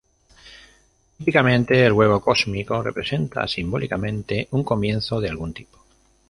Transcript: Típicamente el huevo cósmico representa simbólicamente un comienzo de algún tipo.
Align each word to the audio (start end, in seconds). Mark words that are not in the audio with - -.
Típicamente 1.19 1.85
el 1.85 1.93
huevo 1.93 2.19
cósmico 2.21 2.81
representa 2.81 3.47
simbólicamente 3.47 4.47
un 4.49 4.63
comienzo 4.63 5.21
de 5.21 5.29
algún 5.29 5.53
tipo. 5.53 5.77